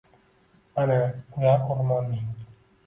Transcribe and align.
Mana, 0.77 0.97
ular 1.41 1.59
o’rmonning 1.77 2.27